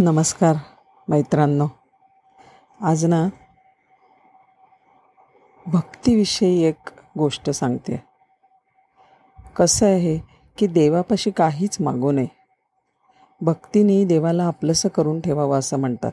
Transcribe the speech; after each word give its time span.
नमस्कार 0.00 0.56
मैत्रांनो. 1.08 1.68
आज 2.82 3.04
ना 3.04 3.28
भक्तीविषयी 5.66 6.62
एक 6.62 6.76
गोष्ट 7.18 7.50
सांगते. 7.50 8.04
कसं 9.56 9.86
आहे 9.86 10.18
की 10.58 10.66
देवापाशी 10.66 11.30
काहीच 11.30 11.80
मागू 11.80 12.12
नये. 12.12 12.26
भक्तीने 13.40 14.04
देवाला 14.04 14.44
आपलंसं 14.44 14.88
करून 14.88 15.20
ठेवावं 15.20 15.58
असं 15.58 15.78
म्हणतात. 15.78 16.12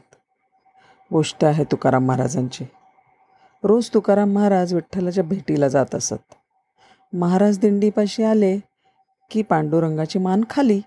गोष्ट 1.14 1.46
आहे 1.46 1.64
तुकाराम 1.64 2.06
महाराजांची. 2.06 2.66
रोज 3.64 3.90
तुकाराम 3.94 4.30
महाराज 4.30 4.74
विठ्ठलाच्या 4.74 5.24
भेटीला 5.24 5.68
जात 5.68 5.96
असत. 5.96 6.36
महाराज 7.14 7.60
दिंडीपाशी 7.60 8.24
आले 8.24 8.60
की 9.32 9.42
पांडुरंगाची 9.42 10.20
मान 10.20 10.44
खाली. 10.50 10.82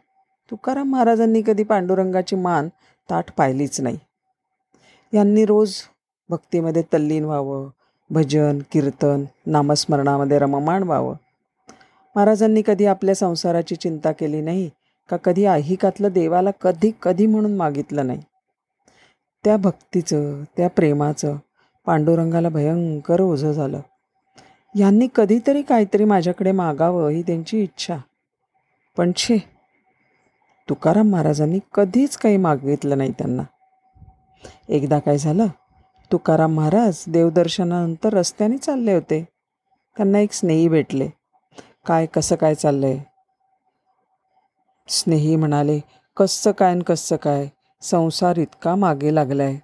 तुकाराम 0.50 0.88
महाराजांनी 0.88 1.42
कधी 1.46 1.62
पांडुरंगाची 1.62 2.36
मान 2.36 2.68
ताट 3.10 3.24
पाहिलीच 3.36 3.80
नाही. 3.80 3.98
यांनी 5.14 5.44
रोज 5.44 5.74
भक्तीमध्ये 6.28 6.82
तल्लीन 6.82 7.24
व्हावं 7.24 7.68
भजन 8.10 8.58
कीर्तन 8.70 9.24
नामस्मरणामध्ये 9.46 10.38
रममाण 10.38 10.82
व्हावं. 10.82 11.14
महाराजांनी 12.16 12.62
कधी 12.66 12.84
आपल्या 12.86 13.14
संसाराची 13.14 13.76
चिंता 13.76 14.12
केली 14.12 14.40
नाही 14.40 14.70
का 15.10 15.16
कधी 15.16 15.44
ऐहिकातलं 15.44 16.08
देवाला 16.12 16.50
कधी 16.50 16.92
कधी 17.02 17.26
म्हणून 17.26 17.56
मागितलं 17.56 18.06
नाही? 18.06 18.22
त्या 19.44 19.56
भक्तीचं 19.56 20.42
त्या 20.56 20.68
प्रेमाचं 20.68 21.36
पांडुरंगाला 21.86 22.48
भयंकर 22.48 23.20
ओझं 23.20 23.52
झालं. 23.52 23.80
यांनी 24.78 25.08
कधीतरी 25.14 25.62
काहीतरी 25.62 26.04
माझ्याकडे 26.04 26.52
मागावं 26.52 27.08
ही 27.08 27.22
त्यांची 27.22 27.62
इच्छा. 27.62 27.96
पण 28.96 29.12
छे 29.16 29.57
तुकाराम 30.68 31.10
महाराजांनी 31.10 31.58
कधीच 31.74 32.16
काही 32.16 32.36
मागितलं 32.36 32.98
नाही 32.98 33.10
त्यांना. 33.10 33.42
एकदा 34.68 34.98
काय 34.98 35.18
झालं? 35.18 35.46
तुकाराम 36.12 36.54
महाराज 36.54 37.04
देवदर्शनानंतर 37.08 38.14
रस्त्याने 38.14 38.58
चालले 38.58 38.94
होते. 38.94 39.28
त्यांना 39.96 40.18
एक 40.18 40.32
स्नेही 40.32 40.68
भेटले. 40.68 41.08
काय 41.86 42.06
कसं 42.06 42.36
काय 42.36 42.54
चाललंय? 42.54 42.98
स्नेही 44.88 45.36
म्हणाले 45.36 45.80
कसं 46.16 46.50
काय 46.50 46.74
न 46.74 46.82
कसं 46.82 47.16
काय? 47.16 47.48
संसार 47.82 48.36
इतका 48.36 48.74
मागे 48.74 49.14
लागलाय. 49.14 49.56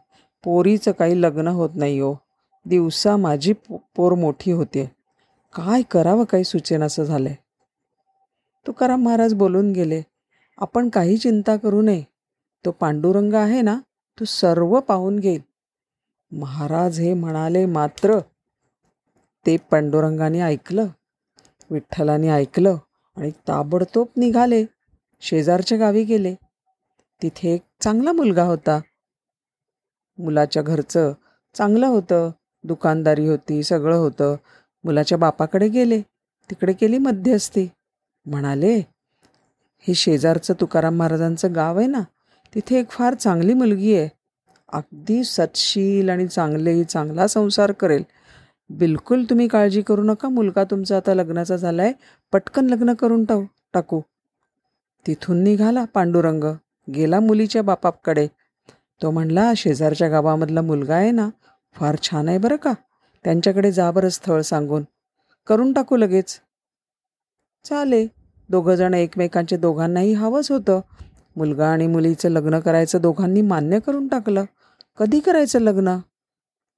पोरीचं 0.44 0.92
काही 0.92 1.22
लग्न 1.22 1.48
होत 1.48 1.70
नाही 1.74 1.98
हो. 1.98 2.14
दिवसा 2.66 3.16
माझी 3.16 3.52
पोर 3.70 4.14
मोठी 4.14 4.50
होते. 4.50 4.91
काय 5.55 5.83
करावं 5.83 6.24
काही 6.24 6.44
सुचेनासं 6.44 7.02
झालंय? 7.02 7.34
तुकाराम 8.66 9.02
महाराज 9.02 9.34
बोलून 9.34 9.72
गेले. 9.72 10.02
आपण 10.56 10.88
काही 10.88 11.16
चिंता 11.16 11.56
करू 11.56 11.83
नये. 11.83 12.05
तो 12.64 12.70
पांडुरंग 12.70 13.34
आहे 13.34 13.62
ना 13.62 13.80
तो 14.20 14.24
सर्व 14.24 14.80
पाहून 14.80 15.19
घेईल. 15.19 15.41
महाराज 16.33 17.00
हे 17.00 17.14
म्हणाले 17.14 17.66
मात्र 17.66 18.19
ते 19.46 19.56
पांडुरंगाने 19.56 20.41
ऐकलं 20.41 20.86
विठ्ठलाने 21.70 22.28
ऐकलं 22.28 22.77
आणि 23.16 23.30
ताबडतोब 23.30 24.06
निघाले. 24.16 24.64
शेजारच्या 25.20 25.78
गावी 25.78 26.05
गेले. 26.05 26.34
तिथे 27.22 27.55
एक 27.55 27.62
चांगला 27.80 28.12
मुलगा 28.12 28.44
होता. 28.44 28.80
मुलाच्या 30.18 30.62
घरचं 30.62 31.12
चांगलं 31.55 31.86
होतं 31.86 32.30
दुकानदारी 32.64 33.28
होती 33.28 33.62
सगळं 33.62 33.96
होतं. 33.96 34.36
मुलाच्या 34.84 35.18
बापाकडे 35.18 35.68
गेले. 35.68 36.00
तिकडे 36.50 36.72
केली 36.72 36.98
मध्यस्थी. 36.98 37.68
म्हणाले 38.27 38.94
हे 39.86 39.94
शेजारचं 39.94 40.54
तुकाराम 40.60 40.96
महाराजांचं 40.96 41.54
गाव 41.54 41.78
आहे 41.78 41.86
ना 41.86 42.00
तिथे 42.52 42.78
एक 42.78 42.90
फार 42.90 43.14
चांगली 43.14 43.54
मुलगी 43.54 43.94
आहे. 43.96 44.08
अगदी 44.72 45.22
सतशील 45.24 46.08
आणि 46.10 46.27
चांगले 46.27 46.82
चांगला 46.84 47.27
संसार 47.27 47.72
करेल. 47.72 48.02
बिलकुल 48.70 49.24
तुम्ही 49.30 49.48
काळजी 49.48 49.83
करू 49.83 50.02
नका 50.02 50.28
मुलगा 50.28 50.64
तुमचा 50.64 50.96
आता 50.96 51.14
लग्नाचा 51.14 51.56
झाला 51.56 51.83
आहे 51.83 51.92
पटकन 52.33 52.67
लग्न 52.67 52.94
करून 52.94 53.24
टाकू 53.24 53.44
टाकू. 53.74 54.00
तिथून 55.06 55.42
निघाला 55.44 55.84
पांडुरंग 55.94 56.44
गेला 56.89 57.20
मुलीच्या 57.20 57.62
बापाकडे. 57.62 58.27
तो 59.00 59.11
म्हणला 59.11 59.52
शेजारच्या 59.56 60.08
गावामधला 60.08 60.61
मुलगा 60.62 60.94
आहे 60.94 61.11
ना 61.11 61.28
फार 61.77 61.96
छान 62.02 62.28
आहे 62.28 62.39
बरं 62.39 62.56
का 62.56 62.73
त्यांच्याकडे 63.24 63.73
जा 63.73 63.90
बरं 63.90 64.08
स्थळ 64.08 64.40
सांगून. 64.40 64.83
करून 65.46 65.73
टाकू 65.73 65.96
लगेच. 65.96 66.39
चाले 67.64 68.06
दोघंजण 68.50 68.94
एकमेकांचे 68.94 69.56
दोघांनाही 69.56 70.12
हवंच 70.12 70.50
होतं. 70.50 70.80
मुलगा 71.36 71.68
आणि 71.68 71.86
मुलीचं 71.86 72.28
लग्न 72.28 72.60
करायचं 72.60 73.00
दोघांनी 73.00 73.42
मान्य 73.42 73.78
करून 73.78 74.08
टाकलं. 74.08 74.44
कधी 74.98 75.20
करायचं 75.20 75.60
लग्न? 75.60 75.96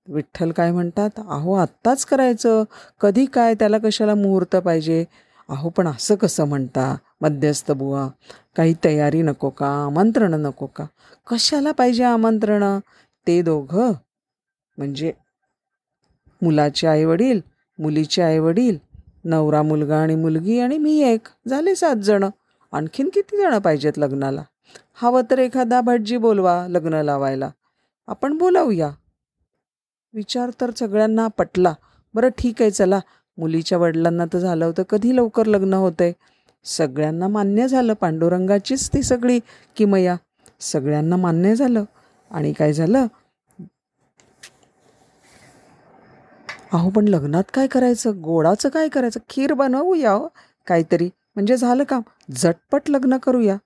विठ्ठल 0.09 0.50
काय 0.50 0.72
म्हणतात? 0.72 1.10
अहो 1.28 1.54
आत्ताच 1.54 2.04
करायचं. 2.04 2.65
कधी 3.00 3.27
काय? 3.27 3.54
त्याला 3.54 3.78
कशाला 3.78 4.15
मुहूर्त 4.15 4.56
पाहिजे? 4.56 5.04
अहो 5.49 5.69
पण 5.69 5.88
असं 5.88 6.15
कसं 6.15 6.44
म्हणता? 6.44 6.97
मध्यस्थ 7.21 7.72
बुवा. 7.72 8.09
काही 8.56 8.75
तयारी 8.84 9.22
नको 9.22 9.50
का? 9.50 9.84
आमंत्रण 9.84 10.34
नको 10.34 10.66
का? 10.66 10.84
कशाला 11.31 11.72
पाहिजे 11.72 12.04
आमंत्रण? 12.04 12.78
ते 13.27 13.43
दोघं. 13.43 13.93
म्हणजे 14.78 15.12
मुलाचे 16.43 16.87
आईवडील? 16.87 17.41
मुलीचे 17.78 18.22
आईवडील? 18.22 18.78
नवरा 19.27 19.63
मुलगा 19.63 19.97
आणि 19.97 20.15
मुलगी 20.15 20.61
आणि 20.61 20.79
मी 20.79 21.03
एक. 21.03 21.21
झाले 21.49 21.75
सात 21.75 21.97
जणं. 21.97 22.31
आणखीन 22.73 23.09
किती 23.15 23.37
जणं 23.37 23.59
पाहिजेत 23.59 23.93
लग्नाला? 23.99 24.43
हवं 24.95 25.23
तर 25.31 25.39
एखादा 25.39 25.81
भटजी 25.81 26.17
बोलवा 26.17 26.67
लग्न 26.69 26.95
लावायला. 26.95 27.51
आपण 28.07 28.39
बोलावूया. 28.39 28.91
विचार 30.15 30.51
तर 30.61 30.71
सगळ्यांना 30.71 31.29
पटला. 31.29 31.75
बरं 32.15 32.29
ठीक 32.29 32.63
आहे 32.63 32.71
चला. 32.71 33.01
मुलीच्या 33.39 33.79
वडिलांना 33.79 34.25
तर 34.25 34.39
झालं 34.39 34.65
होतं 34.65 34.83
कधी 34.83 35.17
लवकर 35.17 35.47
लग्न 35.47 35.75
होतंय. 35.75 36.13
सगळ्यांना 36.65 37.29
मान्य 37.29 37.69
झालं. 37.69 37.93
पांडुरंगाचीच 37.93 38.89
ती 38.95 39.03
सगळी 39.03 39.41
किमया. 39.77 40.17
सगळ्यांना 40.61 41.17
मान्य 41.17 41.55
झालं. 41.55 41.85
आणि 42.31 42.53
काय 42.53 42.73
झालं? 42.73 43.07
अहो 46.72 46.91
पण 46.91 47.09
लग्नात 47.09 47.44
काय 47.54 47.66
करायचं? 47.66 48.21
गोडाचं 48.22 48.69
काय 48.69 48.88
करायचं? 48.88 49.21
खीर 49.28 49.53
बनवूया 49.53 50.10
हो, 50.12 50.28
काहीतरी. 50.66 51.10
म्हणजे 51.34 51.56
झालं 51.56 51.84
काम. 51.84 52.03
झटपट 52.32 52.91
लग्न 52.91 53.16
करूया. 53.16 53.56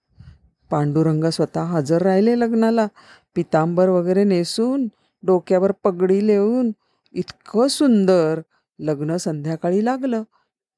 पांडुरंग 0.70 1.24
स्वतः 1.24 1.62
हजर 1.62 2.02
राहिले 2.02 2.38
लग्नाला. 2.40 2.86
पितांबर 3.34 3.88
वगैरे 3.88 4.24
नेसून 4.24 4.86
डोक्यावर 5.22 5.72
पगडी 5.84 6.26
लेऊन 6.26 6.70
इतकं 7.14 7.68
सुंदर. 7.68 8.40
लग्न 8.78 9.16
संध्याकाळी 9.16 9.84
लागलं. 9.84 10.22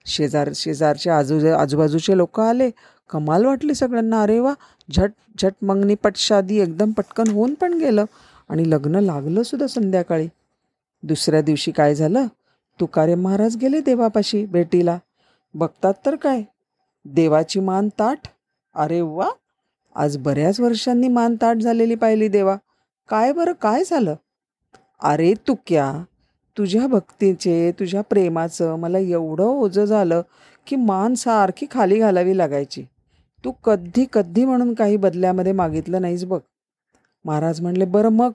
शेजार 0.06 0.50
शेजारचे 0.54 1.10
आजू 1.10 1.46
आजूबाजूचे 1.48 2.16
लोक 2.16 2.40
आले. 2.40 2.70
कमाल 3.10 3.44
वाटली 3.44 3.74
सगळ्यांना. 3.74 4.22
अरे 4.22 4.38
वा! 4.40 4.54
झट 4.90 5.10
झट 5.42 5.52
मंगनी 5.62 5.94
पटशादी 5.94 6.58
एकदम 6.60 6.90
पटकन 6.90 7.28
होऊन 7.28 7.54
पण 7.54 7.74
गेलं. 7.74 8.04
आणि 8.48 8.70
लग्न 8.70 8.96
लागलं 8.96 9.42
सुद्धा 9.42 9.66
संध्याकाळी. 9.66 10.28
दुसऱ्या 11.02 11.42
दिवशी 11.42 11.70
काय 11.70 11.94
झालं? 11.94 12.26
तुकारे 12.80 13.14
महाराज 13.14 13.56
गेले 13.56 13.80
देवापाशी 13.80 14.46
भेटीला. 14.46 14.98
बघतात 15.54 15.94
तर 16.06 16.16
काय? 16.16 16.42
देवाची 17.04 17.60
मान 17.60 17.88
ताट 17.88 18.18
अरे 18.74 19.00
वा! 19.00 19.28
आज 19.96 20.16
बऱ्याच 20.16 20.60
वर्षांनी 20.60 21.08
मान 21.08 21.36
ताट 21.42 21.56
झालेली 21.56 21.94
पाहिली 21.94 22.28
देवा. 22.28 22.56
काय 23.08 23.32
बरं 23.32 23.52
काय 23.52 23.84
झालं? 23.84 24.14
अरे 25.00 25.34
तुक्या 25.48 25.92
तुझ्या 26.56 26.86
भक्तीचे 26.86 27.72
तुझ्या 27.72 28.00
प्रेमाचं 28.02 28.76
मला 28.76 28.98
एवढं 28.98 29.44
ओझं 29.44 29.84
झालं 29.84 30.22
की 30.66 30.76
मान 30.76 31.14
सारखी 31.14 31.66
खाली 31.70 31.98
घालावी 31.98 32.38
लागायची. 32.38 32.84
तू 33.44 33.50
कधी 33.64 34.06
कधी 34.12 34.44
म्हणून 34.44 34.74
काही 34.74 34.96
बदल्यामध्ये 34.96 35.52
मागितलं 35.52 36.02
नाहीस 36.02 36.24
बघ. 36.24 36.40
महाराज 37.24 37.60
म्हणले 37.60 37.84
बरं 37.84 38.08
मग? 38.08 38.32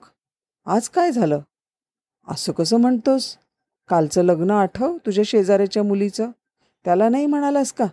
आज 0.66 0.88
काय 0.88 1.12
झालं? 1.12 1.40
असं 2.28 2.52
कसं 2.52 2.76
म्हणतोस? 2.76 3.36
कालचं 3.88 4.22
लग्न 4.22 4.50
आठव 4.50 4.96
तुझ्या 5.06 5.24
शेजाऱ्याच्या 5.26 5.82
मुलीचं? 5.82 6.30
त्याला 6.84 7.08
नाही 7.08 7.26
म्हणालास 7.26 7.72
का? 7.72 7.84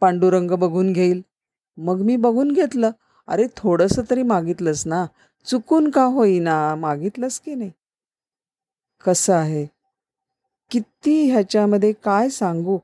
पांडुरंग 0.00 0.50
बघून 0.50 0.92
घेईल. 0.92 1.22
मग 1.76 2.00
मी 2.00 2.16
बघून 2.16 2.52
घेतलं. 2.52 2.90
अरे 3.28 3.46
थोडंसं 3.56 4.02
तरी 4.10 4.22
मागितलंस 4.22 4.86
ना. 4.86 5.06
चुकून 5.46 5.90
का 5.90 6.04
होईना? 6.04 6.74
मागितलंस 6.74 7.40
की 7.40 7.54
नाही? 7.54 7.70
कसं 9.06 9.34
आहे? 9.34 9.66
किती 10.70 11.30
ह्याच्यामध्ये 11.30 11.92
काय 11.92 12.28
सांगू? 12.28 12.78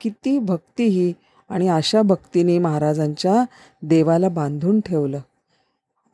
किती 0.00 0.38
भक्ती 0.38 0.84
ही. 0.84 1.12
आणि 1.48 1.68
अशा 1.68 2.02
भक्तीने 2.02 2.58
महाराजांच्या 2.58 3.44
देवाला 3.82 4.28
बांधून 4.28 4.80
ठेवलं. 4.80 5.20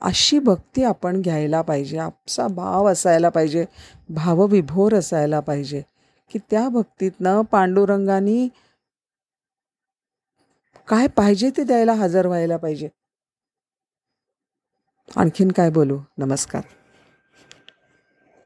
अशी 0.01 0.39
भक्ती 0.39 0.85
आपण 0.85 1.21
घ्यायला 1.21 1.63
पाहिजे. 1.63 1.99
आपसा 1.99 2.47
भाव 2.49 2.87
असायला 2.87 3.29
पाहिजे. 3.29 3.65
भावविभोर 4.09 4.95
असायला 4.95 5.41
पाहिजे. 5.41 5.83
की 6.31 6.39
त्या 6.51 6.69
भक्तीतनं 6.69 7.43
पांडुरंगानी 7.43 8.49
काय 10.89 11.07
पाहिजे 11.07 11.51
ते 11.57 11.65
द्यायला 11.65 11.93
हजर 11.93 12.27
व्हायला 12.27 12.57
पाहिजे. 12.57 12.89
आणखीन 15.17 15.53
काय 15.53 15.71
बोलू? 15.71 15.99
नमस्कार. 16.19 16.63